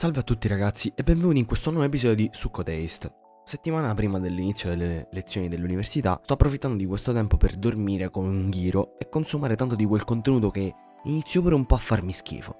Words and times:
Salve 0.00 0.20
a 0.20 0.22
tutti 0.22 0.48
ragazzi 0.48 0.90
e 0.94 1.02
benvenuti 1.02 1.40
in 1.40 1.44
questo 1.44 1.68
nuovo 1.68 1.84
episodio 1.84 2.16
di 2.16 2.30
Succo 2.32 2.62
Taste. 2.62 3.12
Settimana 3.44 3.92
prima 3.92 4.18
dell'inizio 4.18 4.70
delle 4.70 5.08
lezioni 5.12 5.46
dell'università 5.46 6.18
sto 6.22 6.32
approfittando 6.32 6.78
di 6.78 6.86
questo 6.86 7.12
tempo 7.12 7.36
per 7.36 7.56
dormire 7.56 8.08
come 8.08 8.28
un 8.28 8.48
ghiro 8.48 8.98
e 8.98 9.10
consumare 9.10 9.56
tanto 9.56 9.74
di 9.74 9.84
quel 9.84 10.04
contenuto 10.04 10.50
che 10.50 10.72
inizio 11.04 11.42
pure 11.42 11.54
un 11.54 11.66
po' 11.66 11.74
a 11.74 11.78
farmi 11.78 12.14
schifo. 12.14 12.56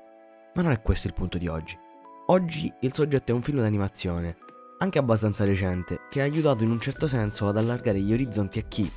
Ma 0.53 0.61
non 0.61 0.72
è 0.72 0.82
questo 0.82 1.06
il 1.06 1.14
punto 1.14 1.38
di 1.38 1.48
oggi. 1.48 1.79
Oggi 2.26 2.71
il 2.81 2.92
soggetto 2.92 3.33
è 3.33 3.35
un 3.35 3.41
film 3.41 3.61
d'animazione, 3.61 4.37
anche 4.81 4.99
abbastanza 4.99 5.47
recente, 5.47 6.01
che 6.11 6.21
ha 6.21 6.25
aiutato 6.25 6.63
in 6.63 6.71
un 6.71 6.79
certo 6.79 7.09
senso 7.09 7.49
ad 7.49 7.57
allargare 7.57 8.03
gli 8.03 8.13
orizzonti 8.13 8.59
a 8.59 8.65
chi, 8.69 8.93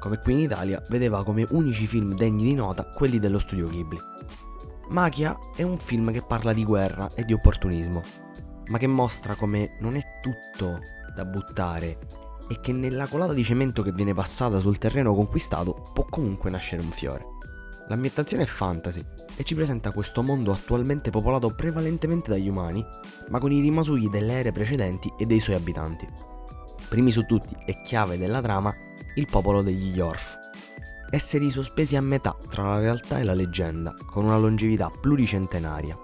come 0.00 0.18
qui 0.18 0.32
in 0.32 0.40
Italia, 0.40 0.82
vedeva 0.88 1.22
come 1.22 1.46
unici 1.50 1.86
film 1.86 2.16
degni 2.16 2.42
di 2.42 2.54
nota 2.54 2.88
quelli 2.88 3.20
dello 3.20 3.38
studio 3.38 3.68
Ghibli. 3.68 3.98
Magia 4.88 5.36
è 5.56 5.62
un 5.62 5.78
film 5.78 6.12
che 6.12 6.22
parla 6.22 6.52
di 6.52 6.64
guerra 6.64 7.08
e 7.14 7.24
di 7.24 7.32
opportunismo, 7.32 8.02
ma 8.66 8.78
che 8.78 8.86
mostra 8.86 9.34
come 9.34 9.76
non 9.80 9.96
è 9.96 10.20
tutto 10.22 10.78
da 11.12 11.24
buttare 11.24 11.98
e 12.48 12.60
che 12.60 12.72
nella 12.72 13.08
colata 13.08 13.32
di 13.32 13.42
cemento 13.42 13.82
che 13.82 13.90
viene 13.90 14.14
passata 14.14 14.60
sul 14.60 14.78
terreno 14.78 15.12
conquistato 15.12 15.90
può 15.92 16.06
comunque 16.08 16.50
nascere 16.50 16.82
un 16.82 16.92
fiore. 16.92 17.34
L'ambientazione 17.88 18.44
è 18.44 18.46
fantasy 18.46 19.04
e 19.34 19.42
ci 19.42 19.56
presenta 19.56 19.90
questo 19.90 20.22
mondo 20.22 20.52
attualmente 20.52 21.10
popolato 21.10 21.52
prevalentemente 21.52 22.30
dagli 22.30 22.48
umani, 22.48 22.84
ma 23.30 23.40
con 23.40 23.50
i 23.50 23.60
rimasugli 23.60 24.08
delle 24.08 24.34
ere 24.34 24.52
precedenti 24.52 25.12
e 25.18 25.26
dei 25.26 25.40
suoi 25.40 25.56
abitanti. 25.56 26.08
Primi 26.88 27.10
su 27.10 27.24
tutti 27.26 27.56
e 27.66 27.80
chiave 27.82 28.18
della 28.18 28.40
trama, 28.40 28.72
il 29.16 29.26
popolo 29.28 29.62
degli 29.62 29.96
Yorf, 29.96 30.38
esseri 31.10 31.50
sospesi 31.50 31.96
a 31.96 32.00
metà 32.00 32.36
tra 32.48 32.64
la 32.64 32.78
realtà 32.78 33.18
e 33.18 33.24
la 33.24 33.34
leggenda, 33.34 33.94
con 34.06 34.24
una 34.24 34.38
longevità 34.38 34.90
pluricentenaria, 34.90 35.98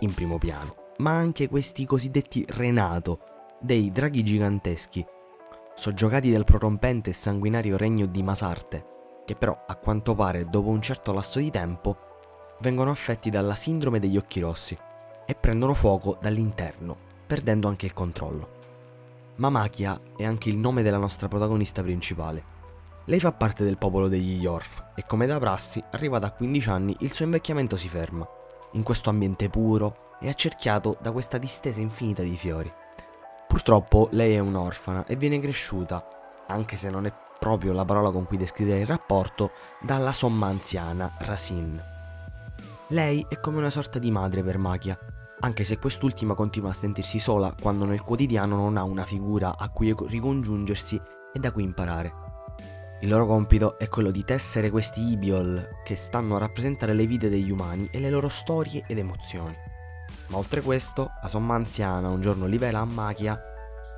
in 0.00 0.14
primo 0.14 0.38
piano, 0.38 0.74
ma 0.98 1.12
anche 1.12 1.48
questi 1.48 1.84
cosiddetti 1.86 2.44
Renato, 2.48 3.20
dei 3.60 3.90
draghi 3.90 4.22
giganteschi, 4.22 5.04
soggiogati 5.74 6.30
del 6.30 6.44
prorompente 6.44 7.10
e 7.10 7.14
sanguinario 7.14 7.76
regno 7.76 8.06
di 8.06 8.22
Masarte, 8.22 8.86
che 9.24 9.34
però 9.34 9.64
a 9.66 9.76
quanto 9.76 10.14
pare 10.14 10.46
dopo 10.48 10.68
un 10.68 10.80
certo 10.80 11.12
lasso 11.12 11.38
di 11.38 11.50
tempo 11.50 11.96
vengono 12.60 12.90
affetti 12.90 13.28
dalla 13.28 13.54
sindrome 13.54 13.98
degli 13.98 14.16
occhi 14.16 14.40
rossi 14.40 14.76
e 15.26 15.34
prendono 15.34 15.74
fuoco 15.74 16.16
dall'interno, 16.20 16.96
perdendo 17.26 17.68
anche 17.68 17.86
il 17.86 17.92
controllo. 17.92 18.54
Mamakia 19.36 20.00
è 20.16 20.24
anche 20.24 20.48
il 20.48 20.56
nome 20.56 20.82
della 20.82 20.96
nostra 20.96 21.28
protagonista 21.28 21.82
principale, 21.82 22.54
lei 23.06 23.20
fa 23.20 23.32
parte 23.32 23.62
del 23.62 23.78
popolo 23.78 24.08
degli 24.08 24.40
Yorf 24.40 24.84
e 24.96 25.04
come 25.06 25.26
da 25.26 25.38
prassi, 25.38 25.82
arrivata 25.92 26.26
a 26.26 26.32
15 26.32 26.68
anni, 26.68 26.96
il 27.00 27.12
suo 27.12 27.24
invecchiamento 27.24 27.76
si 27.76 27.88
ferma, 27.88 28.26
in 28.72 28.82
questo 28.82 29.10
ambiente 29.10 29.48
puro 29.48 30.14
e 30.20 30.28
accerchiato 30.28 30.96
da 31.00 31.12
questa 31.12 31.38
distesa 31.38 31.80
infinita 31.80 32.22
di 32.22 32.36
fiori. 32.36 32.72
Purtroppo 33.46 34.08
lei 34.10 34.34
è 34.34 34.40
un'orfana 34.40 35.06
e 35.06 35.14
viene 35.14 35.38
cresciuta, 35.38 36.04
anche 36.48 36.76
se 36.76 36.90
non 36.90 37.06
è 37.06 37.12
proprio 37.38 37.72
la 37.72 37.84
parola 37.84 38.10
con 38.10 38.26
cui 38.26 38.38
descrivere 38.38 38.80
il 38.80 38.86
rapporto, 38.86 39.52
dalla 39.80 40.12
somma 40.12 40.48
anziana 40.48 41.12
Rasin. 41.18 41.80
Lei 42.88 43.24
è 43.28 43.38
come 43.38 43.58
una 43.58 43.70
sorta 43.70 44.00
di 44.00 44.10
madre 44.10 44.42
per 44.42 44.58
Magia, 44.58 44.98
anche 45.40 45.62
se 45.62 45.78
quest'ultima 45.78 46.34
continua 46.34 46.70
a 46.70 46.74
sentirsi 46.74 47.20
sola 47.20 47.54
quando 47.60 47.84
nel 47.84 48.02
quotidiano 48.02 48.56
non 48.56 48.76
ha 48.76 48.82
una 48.82 49.04
figura 49.04 49.56
a 49.56 49.68
cui 49.68 49.94
ricongiungersi 49.96 51.00
e 51.32 51.38
da 51.38 51.52
cui 51.52 51.62
imparare. 51.62 52.25
Il 53.06 53.12
loro 53.12 53.26
compito 53.26 53.78
è 53.78 53.88
quello 53.88 54.10
di 54.10 54.24
tessere 54.24 54.68
questi 54.68 55.00
ibiol 55.00 55.76
che 55.84 55.94
stanno 55.94 56.34
a 56.34 56.40
rappresentare 56.40 56.92
le 56.92 57.06
vite 57.06 57.28
degli 57.28 57.52
umani 57.52 57.88
e 57.92 58.00
le 58.00 58.10
loro 58.10 58.28
storie 58.28 58.82
ed 58.88 58.98
emozioni. 58.98 59.54
Ma 60.26 60.38
oltre 60.38 60.60
questo, 60.60 61.12
la 61.22 61.28
somma 61.28 61.54
anziana 61.54 62.08
un 62.08 62.20
giorno 62.20 62.46
rivela 62.46 62.80
a 62.80 62.84
Magia, 62.84 63.40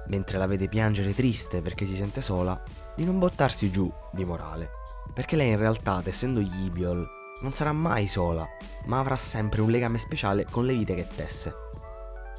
mentre 0.08 0.36
la 0.36 0.44
vede 0.44 0.68
piangere 0.68 1.14
triste 1.14 1.62
perché 1.62 1.86
si 1.86 1.96
sente 1.96 2.20
sola, 2.20 2.62
di 2.94 3.06
non 3.06 3.18
buttarsi 3.18 3.70
giù 3.70 3.90
di 4.12 4.26
morale, 4.26 4.72
perché 5.14 5.36
lei 5.36 5.52
in 5.52 5.58
realtà, 5.58 6.02
essendo 6.04 6.40
gli 6.40 6.64
ibiol, 6.64 7.08
non 7.40 7.52
sarà 7.54 7.72
mai 7.72 8.08
sola, 8.08 8.46
ma 8.88 8.98
avrà 8.98 9.16
sempre 9.16 9.62
un 9.62 9.70
legame 9.70 9.96
speciale 9.96 10.44
con 10.44 10.66
le 10.66 10.74
vite 10.74 10.94
che 10.94 11.06
tesse. 11.16 11.54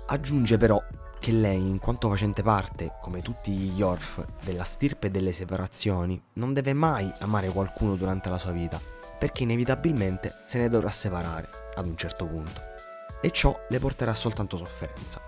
Aggiunge 0.05 0.57
però 0.57 0.79
che 1.29 1.35
lei, 1.35 1.69
in 1.69 1.77
quanto 1.77 2.09
facente 2.09 2.41
parte, 2.41 2.95
come 3.03 3.21
tutti 3.21 3.51
gli 3.51 3.77
Yorf, 3.77 4.25
della 4.41 4.63
stirpe 4.63 5.11
delle 5.11 5.31
separazioni, 5.31 6.19
non 6.33 6.55
deve 6.55 6.73
mai 6.73 7.11
amare 7.19 7.49
qualcuno 7.49 7.95
durante 7.95 8.29
la 8.29 8.39
sua 8.39 8.49
vita, 8.49 8.81
perché 9.19 9.43
inevitabilmente 9.43 10.33
se 10.47 10.57
ne 10.57 10.69
dovrà 10.69 10.89
separare, 10.89 11.47
ad 11.75 11.85
un 11.85 11.95
certo 11.95 12.25
punto. 12.25 12.59
E 13.21 13.29
ciò 13.29 13.55
le 13.69 13.77
porterà 13.77 14.15
soltanto 14.15 14.57
sofferenza. 14.57 15.21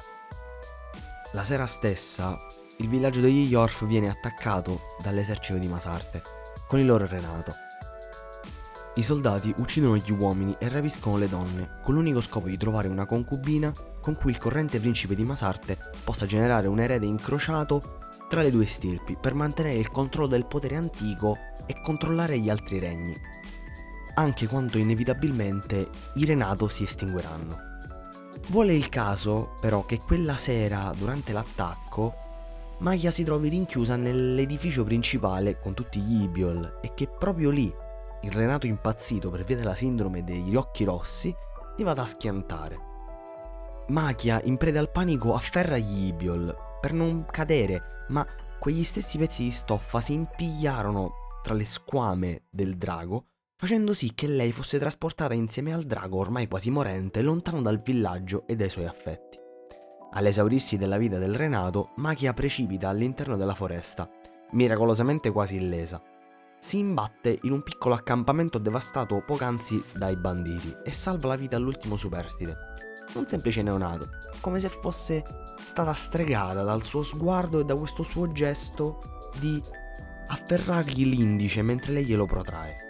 La 1.34 1.44
sera 1.44 1.68
stessa, 1.68 2.36
il 2.78 2.90
villaggio 2.90 3.22
degli 3.22 3.48
Yorf 3.48 3.86
viene 3.86 4.10
attaccato 4.10 4.82
dall'esercito 5.04 5.60
di 5.60 5.68
Masarte, 5.68 6.24
con 6.68 6.80
il 6.80 6.88
loro 6.88 7.06
Renato. 7.06 7.54
I 8.96 9.04
soldati 9.04 9.54
uccidono 9.58 9.98
gli 9.98 10.12
uomini 10.12 10.56
e 10.58 10.68
rapiscono 10.68 11.18
le 11.18 11.30
donne, 11.30 11.78
con 11.84 11.94
l'unico 11.94 12.22
scopo 12.22 12.48
di 12.48 12.58
trovare 12.58 12.88
una 12.88 13.06
concubina 13.06 13.72
con 14.02 14.16
cui 14.16 14.32
il 14.32 14.38
corrente 14.38 14.80
principe 14.80 15.16
di 15.16 15.24
Masarte 15.24 15.78
possa 16.04 16.26
generare 16.26 16.68
un 16.68 16.80
erede 16.80 17.06
incrociato 17.06 18.00
tra 18.28 18.42
le 18.42 18.52
due 18.52 18.66
stirpi 18.66 19.18
per 19.20 19.34
mantenere 19.34 19.78
il 19.78 19.92
controllo 19.92 20.28
del 20.28 20.46
potere 20.46 20.76
antico 20.76 21.38
e 21.66 21.82
controllare 21.82 22.40
gli 22.40 22.50
altri 22.50 22.80
regni, 22.80 23.16
anche 24.16 24.48
quando 24.48 24.78
inevitabilmente 24.78 25.90
i 26.16 26.26
Renato 26.26 26.68
si 26.68 26.84
estingueranno. 26.84 27.70
Vuole 28.48 28.74
il 28.74 28.90
caso, 28.90 29.56
però, 29.60 29.86
che 29.86 30.00
quella 30.00 30.38
sera, 30.38 30.94
durante 30.98 31.34
l'attacco, 31.34 32.16
Maya 32.80 33.12
si 33.12 33.24
trovi 33.24 33.50
rinchiusa 33.50 33.96
nell'edificio 33.96 34.84
principale 34.84 35.60
con 35.60 35.74
tutti 35.74 36.00
gli 36.00 36.24
Ibiol 36.24 36.80
e 36.82 36.94
che 36.96 37.08
proprio 37.08 37.52
lì 37.52 37.72
il 38.24 38.32
Renato 38.32 38.66
impazzito 38.66 39.30
per 39.30 39.44
via 39.44 39.56
della 39.56 39.76
sindrome 39.76 40.24
degli 40.24 40.56
occhi 40.56 40.84
rossi 40.84 41.36
ti 41.76 41.84
vada 41.84 42.02
a 42.04 42.08
schiantare. 42.08 42.91
Magia, 43.88 44.40
in 44.44 44.58
preda 44.58 44.80
al 44.80 44.92
panico, 44.92 45.34
afferra 45.34 45.78
gli 45.78 46.08
Ibiol 46.08 46.56
per 46.80 46.94
non 46.94 47.26
cadere, 47.30 48.06
ma 48.10 48.26
quegli 48.60 48.84
stessi 48.84 49.18
pezzi 49.18 49.44
di 49.44 49.52
stoffa 49.52 50.02
si 50.02 50.14
impigliarono 50.14 51.14
tra 51.42 51.54
le 51.54 51.66
squame 51.66 52.44
del 52.50 52.78
drago, 52.78 53.26
facendo 53.58 53.94
sì 53.94 54.14
che 54.14 54.28
lei 54.28 54.52
fosse 54.52 54.80
trasportata 54.80 55.34
insieme 55.34 55.74
al 55.74 55.84
drago 55.84 56.18
ormai 56.18 56.48
quasi 56.48 56.70
morente 56.70 57.22
lontano 57.22 57.62
dal 57.62 57.82
villaggio 57.82 58.44
e 58.48 58.56
dai 58.56 58.70
suoi 58.70 58.86
affetti. 58.86 59.40
All'esaurirsi 60.14 60.78
della 60.78 60.98
vita 60.98 61.18
del 61.18 61.36
Renato, 61.36 61.92
Magia 61.96 62.34
precipita 62.34 62.90
all'interno 62.90 63.36
della 63.38 63.56
foresta, 63.56 64.10
miracolosamente 64.52 65.32
quasi 65.32 65.58
illesa. 65.58 66.02
Si 66.60 66.78
imbatte 66.78 67.40
in 67.44 67.52
un 67.52 67.64
piccolo 67.64 67.96
accampamento 67.96 68.58
devastato 68.58 69.24
poc'anzi 69.26 69.82
dai 69.96 70.16
banditi 70.16 70.76
e 70.84 70.92
salva 70.92 71.30
la 71.30 71.36
vita 71.36 71.56
all'ultimo 71.56 71.96
superstite 71.98 72.71
un 73.20 73.28
semplice 73.28 73.62
neonato, 73.62 74.10
come 74.40 74.60
se 74.60 74.70
fosse 74.70 75.24
stata 75.64 75.94
stregata 75.94 76.64
dal 76.64 76.84
suo 76.84 77.04
sguardo 77.04 77.60
e 77.60 77.66
da 77.66 77.76
questo 77.76 78.04
suo 78.04 78.32
gesto 78.32 79.30
di 79.40 79.62
afferrargli 80.28 81.06
l'indice 81.06 81.62
mentre 81.62 81.94
lei 81.94 82.06
glielo 82.06 82.26
protrae. 82.26 82.90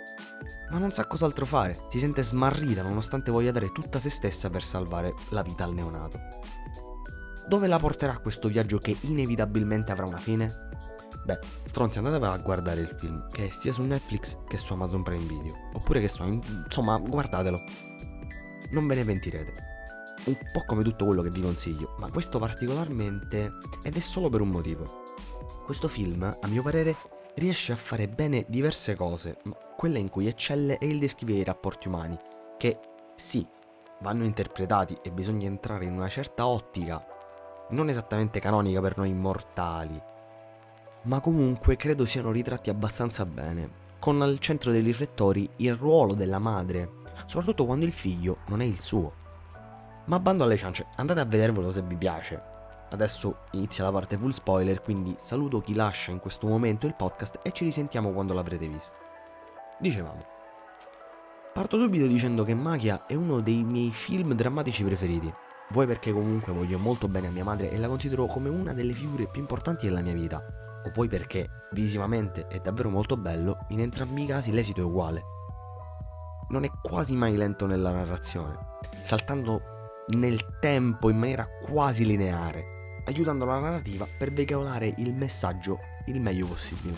Ma 0.70 0.78
non 0.78 0.92
sa 0.92 1.06
cos'altro 1.06 1.46
fare, 1.46 1.86
si 1.90 2.00
sente 2.00 2.24
smarrita 2.24 2.82
nonostante 2.82 3.32
voglia 3.32 3.52
dare 3.52 3.72
tutta 3.72 4.00
se 4.00 4.10
stessa 4.10 4.50
per 4.50 4.64
salvare 4.64 5.14
la 5.30 5.42
vita 5.42 5.64
al 5.64 5.74
neonato. 5.74 6.20
Dove 7.48 7.68
la 7.68 7.78
porterà 7.78 8.18
questo 8.20 8.48
viaggio 8.48 8.78
che 8.78 8.96
inevitabilmente 9.02 9.92
avrà 9.92 10.06
una 10.06 10.18
fine? 10.18 10.70
Beh, 11.26 11.40
stronzi, 11.66 11.98
andatevi 11.98 12.26
a 12.26 12.38
guardare 12.38 12.82
il 12.82 12.96
film, 12.98 13.28
che 13.30 13.48
è 13.48 13.50
sia 13.50 13.74
su 13.74 13.82
Netflix 13.84 14.38
che 14.48 14.58
su 14.58 14.72
Amazon 14.74 15.04
Prime 15.04 15.26
Video. 15.26 15.56
Oppure 15.74 16.00
che 16.00 16.08
so, 16.08 16.24
insomma, 16.24 16.98
guardatelo. 16.98 17.62
Non 18.72 18.88
ve 18.88 18.96
ne 18.96 19.04
pentirete 19.04 19.71
un 20.26 20.38
po' 20.52 20.64
come 20.66 20.84
tutto 20.84 21.06
quello 21.06 21.22
che 21.22 21.30
vi 21.30 21.42
consiglio, 21.42 21.96
ma 21.98 22.10
questo 22.12 22.40
particolarmente 22.40 23.54
ed 23.84 23.96
è 23.96 24.00
solo 24.00 24.30
per 24.30 24.42
un 24.42 24.50
motivo. 24.50 25.04
Questo 25.66 25.88
film, 25.88 26.24
a 26.24 26.48
mio 26.48 26.62
parere, 26.62 26.96
riesce 27.36 27.72
a 27.72 27.78
fare 27.78 28.08
bene 28.08 28.46
diverse 28.48 28.96
cose, 28.96 29.38
ma 29.44 29.56
quella 29.76 29.98
in 29.98 30.10
cui 30.10 30.28
eccelle 30.28 30.78
è 30.78 30.86
il 30.86 31.00
descrivere 31.00 31.40
i 31.40 31.44
rapporti 31.46 31.88
umani, 31.88 32.18
che 32.58 32.80
sì, 33.16 33.46
vanno 34.02 34.26
interpretati 34.26 34.98
e 35.02 35.12
bisogna 35.12 35.48
entrare 35.48 35.86
in 35.86 35.94
una 35.94 36.10
certa 36.10 36.46
ottica, 36.46 37.04
non 37.70 37.90
esattamente 37.90 38.40
canonica 38.40 38.82
per 38.82 38.98
noi 38.98 39.14
mortali, 39.14 40.02
ma 41.04 41.20
comunque 41.20 41.78
credo 41.78 42.06
siano 42.06 42.32
ritratti 42.32 42.70
abbastanza 42.70 43.26
bene, 43.26 43.80
con 43.98 44.22
al 44.22 44.40
centro 44.40 44.72
dei 44.72 44.82
riflettori 44.82 45.50
il 45.58 45.74
ruolo 45.74 46.14
della 46.14 46.40
madre, 46.40 47.00
soprattutto 47.26 47.66
quando 47.66 47.86
il 47.86 47.92
figlio 47.92 48.40
non 48.48 48.62
è 48.62 48.66
il 48.66 48.80
suo. 48.80 49.21
Ma 50.06 50.20
bando 50.20 50.44
alle 50.44 50.58
ciance, 50.58 50.88
andate 50.96 51.20
a 51.20 51.26
vedervelo 51.26 51.72
se 51.72 51.82
vi 51.82 51.96
piace. 51.96 52.42
Adesso 52.90 53.44
inizia 53.52 53.86
la 53.86 53.92
parte 53.92 54.18
full 54.18 54.32
spoiler, 54.32 54.82
quindi 54.82 55.16
saluto 55.18 55.62
chi 55.62 55.74
lascia 55.74 56.12
in 56.12 56.20
questo 56.20 56.48
momento 56.48 56.88
il 56.88 56.96
podcast 56.96 57.40
e 57.42 57.52
ci 57.52 57.64
risentiamo 57.64 58.12
quando 58.12 58.34
l'avrete 58.34 58.68
visto. 58.68 58.96
Dicevamo. 59.80 60.26
Parto 61.54 61.78
subito 61.78 62.08
dicendo 62.08 62.44
che 62.44 62.54
Magia 62.54 63.06
è 63.06 63.14
uno 63.14 63.40
dei 63.40 63.64
miei 63.64 63.92
film 63.92 64.34
drammatici 64.34 64.84
preferiti. 64.84 65.34
Vuoi 65.70 65.88
perché 65.88 66.12
comunque 66.12 66.52
voglio 66.52 66.78
molto 66.78 67.08
bene 67.08 67.28
a 67.28 67.32
mia 67.32 67.46
madre 67.46 67.72
e 67.72 67.78
la 67.78 67.88
considero 67.88 68.26
come 68.26 68.50
una 68.50 68.74
delle 68.74 68.94
figure 68.94 69.28
più 69.28 69.40
importanti 69.40 69.86
della 69.86 70.02
mia 70.02 70.14
vita, 70.14 70.44
o 70.84 70.90
vuoi 70.94 71.08
perché 71.08 71.48
visivamente 71.72 72.48
è 72.48 72.60
davvero 72.60 72.90
molto 72.90 73.16
bello, 73.16 73.66
in 73.70 73.80
entrambi 73.80 74.24
i 74.24 74.26
casi 74.26 74.52
l'esito 74.52 74.82
è 74.82 74.84
uguale. 74.84 75.24
Non 76.50 76.66
è 76.66 76.72
quasi 76.82 77.16
mai 77.16 77.38
lento 77.38 77.66
nella 77.66 77.92
narrazione, 77.92 78.58
saltando 79.02 79.81
nel 80.16 80.60
tempo 80.60 81.10
in 81.10 81.18
maniera 81.18 81.48
quasi 81.62 82.06
lineare, 82.06 83.04
aiutando 83.06 83.46
la 83.46 83.60
narrativa 83.60 84.08
per 84.18 84.32
veicolare 84.32 84.94
il 84.98 85.14
messaggio 85.14 85.80
il 86.06 86.20
meglio 86.20 86.48
possibile. 86.48 86.96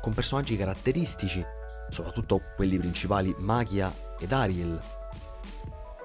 Con 0.00 0.14
personaggi 0.14 0.56
caratteristici, 0.56 1.44
soprattutto 1.88 2.40
quelli 2.56 2.78
principali 2.78 3.34
Magia 3.38 3.92
ed 4.18 4.32
Ariel, 4.32 4.80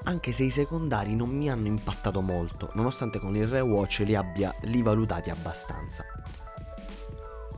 anche 0.03 0.31
se 0.31 0.43
i 0.43 0.49
secondari 0.49 1.15
non 1.15 1.29
mi 1.29 1.49
hanno 1.49 1.67
impattato 1.67 2.21
molto, 2.21 2.71
nonostante 2.73 3.19
con 3.19 3.35
il 3.35 3.47
rewatch 3.47 4.03
li 4.05 4.15
abbia 4.15 4.55
rivalutati 4.61 5.29
abbastanza. 5.29 6.05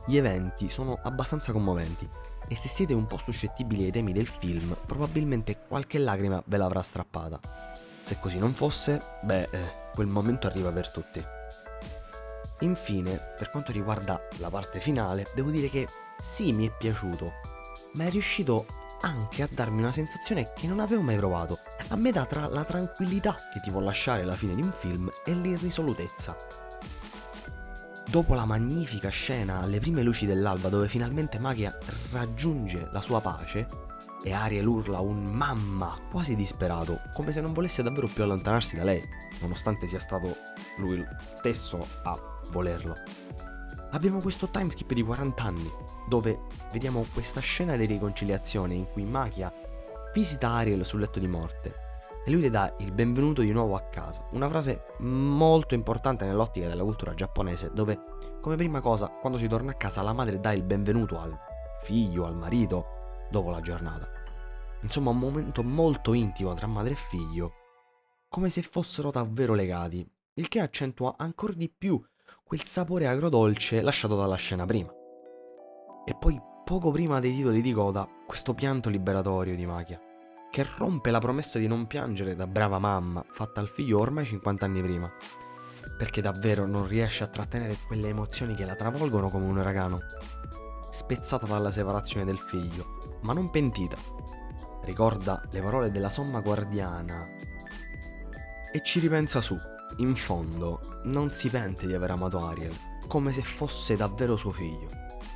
Gli 0.06 0.16
eventi 0.16 0.68
sono 0.68 0.98
abbastanza 1.02 1.52
commoventi 1.52 2.08
e 2.48 2.56
se 2.56 2.68
siete 2.68 2.92
un 2.94 3.06
po' 3.06 3.18
suscettibili 3.18 3.84
ai 3.84 3.92
temi 3.92 4.12
del 4.12 4.26
film, 4.26 4.76
probabilmente 4.84 5.60
qualche 5.68 5.98
lacrima 5.98 6.42
ve 6.46 6.56
l'avrà 6.56 6.82
strappata. 6.82 7.69
Se 8.02 8.18
così 8.18 8.38
non 8.38 8.54
fosse, 8.54 9.00
beh, 9.22 9.48
eh, 9.50 9.72
quel 9.94 10.06
momento 10.06 10.46
arriva 10.46 10.70
per 10.72 10.88
tutti. 10.90 11.24
Infine, 12.60 13.34
per 13.36 13.50
quanto 13.50 13.72
riguarda 13.72 14.20
la 14.38 14.50
parte 14.50 14.80
finale, 14.80 15.26
devo 15.34 15.50
dire 15.50 15.70
che 15.70 15.88
sì, 16.18 16.52
mi 16.52 16.68
è 16.68 16.72
piaciuto, 16.76 17.32
ma 17.94 18.04
è 18.04 18.10
riuscito 18.10 18.66
anche 19.02 19.42
a 19.42 19.48
darmi 19.50 19.80
una 19.80 19.92
sensazione 19.92 20.52
che 20.54 20.66
non 20.66 20.80
avevo 20.80 21.02
mai 21.02 21.16
provato. 21.16 21.58
A 21.88 21.96
me 21.96 22.10
dà 22.10 22.26
tra 22.26 22.48
la 22.48 22.64
tranquillità 22.64 23.34
che 23.52 23.60
ti 23.60 23.70
può 23.70 23.80
lasciare 23.80 24.24
la 24.24 24.34
fine 24.34 24.54
di 24.54 24.62
un 24.62 24.72
film 24.72 25.10
e 25.24 25.32
l'irrisolutezza. 25.32 26.36
Dopo 28.06 28.34
la 28.34 28.44
magnifica 28.44 29.08
scena 29.08 29.60
alle 29.60 29.78
prime 29.78 30.02
luci 30.02 30.26
dell'alba 30.26 30.68
dove 30.68 30.88
finalmente 30.88 31.38
Magia 31.38 31.76
raggiunge 32.10 32.88
la 32.92 33.00
sua 33.00 33.20
pace 33.20 33.89
e 34.22 34.32
Ariel 34.32 34.66
urla 34.66 35.00
un 35.00 35.22
mamma 35.24 35.94
quasi 36.10 36.36
disperato, 36.36 37.00
come 37.14 37.32
se 37.32 37.40
non 37.40 37.52
volesse 37.52 37.82
davvero 37.82 38.06
più 38.06 38.22
allontanarsi 38.22 38.76
da 38.76 38.84
lei, 38.84 39.02
nonostante 39.40 39.86
sia 39.86 39.98
stato 39.98 40.36
lui 40.78 41.04
stesso 41.34 41.86
a 42.02 42.18
volerlo. 42.50 42.94
Abbiamo 43.92 44.20
questo 44.20 44.48
timeskip 44.48 44.92
di 44.92 45.02
40 45.02 45.42
anni, 45.42 45.70
dove 46.08 46.40
vediamo 46.70 47.04
questa 47.12 47.40
scena 47.40 47.76
di 47.76 47.86
riconciliazione 47.86 48.74
in 48.74 48.86
cui 48.90 49.04
Magia 49.04 49.52
visita 50.12 50.50
Ariel 50.50 50.84
sul 50.84 51.00
letto 51.00 51.18
di 51.18 51.28
morte 51.28 51.88
e 52.24 52.30
lui 52.30 52.42
le 52.42 52.50
dà 52.50 52.74
il 52.78 52.92
benvenuto 52.92 53.40
di 53.40 53.52
nuovo 53.52 53.74
a 53.76 53.82
casa, 53.82 54.26
una 54.32 54.48
frase 54.48 54.94
molto 54.98 55.74
importante 55.74 56.24
nell'ottica 56.24 56.68
della 56.68 56.82
cultura 56.82 57.14
giapponese 57.14 57.70
dove 57.72 57.98
come 58.40 58.56
prima 58.56 58.80
cosa 58.80 59.08
quando 59.08 59.38
si 59.38 59.48
torna 59.48 59.72
a 59.72 59.74
casa 59.74 60.02
la 60.02 60.12
madre 60.12 60.38
dà 60.38 60.52
il 60.52 60.62
benvenuto 60.62 61.18
al 61.18 61.36
figlio, 61.82 62.26
al 62.26 62.36
marito 62.36 62.99
dopo 63.30 63.50
la 63.50 63.60
giornata. 63.60 64.08
Insomma 64.82 65.10
un 65.10 65.18
momento 65.18 65.62
molto 65.62 66.12
intimo 66.12 66.54
tra 66.54 66.66
madre 66.66 66.92
e 66.92 66.96
figlio, 66.96 67.52
come 68.28 68.48
se 68.48 68.62
fossero 68.62 69.10
davvero 69.10 69.54
legati, 69.54 70.06
il 70.34 70.48
che 70.48 70.60
accentua 70.60 71.14
ancora 71.18 71.52
di 71.52 71.68
più 71.68 72.00
quel 72.44 72.62
sapore 72.62 73.06
agrodolce 73.06 73.82
lasciato 73.82 74.16
dalla 74.16 74.36
scena 74.36 74.64
prima. 74.64 74.90
E 76.04 76.16
poi, 76.18 76.40
poco 76.64 76.90
prima 76.90 77.20
dei 77.20 77.34
titoli 77.34 77.60
di 77.60 77.72
coda, 77.72 78.08
questo 78.26 78.54
pianto 78.54 78.88
liberatorio 78.88 79.54
di 79.54 79.66
Magia, 79.66 80.00
che 80.50 80.66
rompe 80.78 81.10
la 81.10 81.20
promessa 81.20 81.58
di 81.58 81.68
non 81.68 81.86
piangere 81.86 82.34
da 82.34 82.46
brava 82.46 82.78
mamma 82.78 83.24
fatta 83.30 83.60
al 83.60 83.68
figlio 83.68 84.00
ormai 84.00 84.24
50 84.24 84.64
anni 84.64 84.82
prima, 84.82 85.10
perché 85.96 86.20
davvero 86.20 86.66
non 86.66 86.86
riesce 86.86 87.22
a 87.22 87.28
trattenere 87.28 87.78
quelle 87.86 88.08
emozioni 88.08 88.54
che 88.54 88.64
la 88.64 88.74
travolgono 88.74 89.30
come 89.30 89.46
un 89.46 89.56
uragano, 89.56 90.00
spezzata 90.90 91.46
dalla 91.46 91.70
separazione 91.70 92.24
del 92.24 92.38
figlio, 92.38 93.09
ma 93.22 93.32
non 93.32 93.50
pentita. 93.50 93.96
Ricorda 94.82 95.42
le 95.50 95.60
parole 95.60 95.90
della 95.90 96.08
somma 96.08 96.40
guardiana 96.40 97.28
e 98.72 98.82
ci 98.82 99.00
ripensa 99.00 99.40
su. 99.40 99.56
In 99.98 100.14
fondo, 100.14 101.00
non 101.04 101.30
si 101.30 101.50
pente 101.50 101.86
di 101.86 101.94
aver 101.94 102.12
amato 102.12 102.46
Ariel, 102.46 102.74
come 103.06 103.32
se 103.32 103.42
fosse 103.42 103.96
davvero 103.96 104.36
suo 104.36 104.52
figlio. 104.52 104.88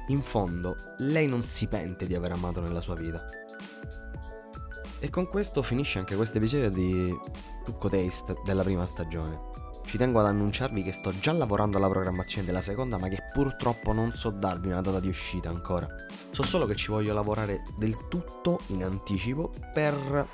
In 0.08 0.22
fondo, 0.22 0.94
lei 0.98 1.26
non 1.26 1.42
si 1.42 1.66
pente 1.66 2.06
di 2.06 2.14
aver 2.14 2.32
amato 2.32 2.60
nella 2.60 2.80
sua 2.80 2.94
vita. 2.94 3.24
E 4.98 5.10
con 5.10 5.28
questo 5.28 5.62
finisce 5.62 5.98
anche 5.98 6.16
questo 6.16 6.38
episodio 6.38 6.70
di 6.70 7.14
Tucco 7.64 7.88
Taste 7.88 8.36
della 8.44 8.62
prima 8.62 8.86
stagione. 8.86 9.63
Ci 9.84 9.98
tengo 9.98 10.18
ad 10.18 10.26
annunciarvi 10.26 10.82
che 10.82 10.92
sto 10.92 11.16
già 11.18 11.32
lavorando 11.32 11.76
alla 11.76 11.88
programmazione 11.88 12.46
della 12.46 12.60
seconda, 12.60 12.98
ma 12.98 13.08
che 13.08 13.22
purtroppo 13.32 13.92
non 13.92 14.12
so 14.14 14.30
darvi 14.30 14.68
una 14.68 14.80
data 14.80 14.98
di 14.98 15.08
uscita 15.08 15.48
ancora. 15.48 15.86
So 16.30 16.42
solo 16.42 16.66
che 16.66 16.74
ci 16.74 16.90
voglio 16.90 17.14
lavorare 17.14 17.62
del 17.76 18.08
tutto 18.08 18.60
in 18.68 18.82
anticipo 18.82 19.52
per 19.72 20.28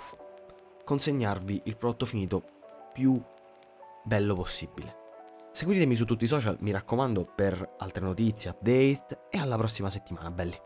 consegnarvi 0.85 1.63
il 1.65 1.77
prodotto 1.77 2.07
finito 2.07 2.43
più 2.93 3.21
bello 4.03 4.35
possibile. 4.35 4.97
Seguitemi 5.53 5.95
su 5.97 6.05
tutti 6.05 6.25
i 6.25 6.29
social, 6.29 6.57
mi 6.61 6.71
raccomando, 6.71 7.31
per 7.35 7.75
altre 7.79 8.05
notizie, 8.05 8.51
update 8.51 9.27
e 9.31 9.39
alla 9.39 9.57
prossima 9.57 9.91
settimana, 9.91 10.31
belli. 10.31 10.57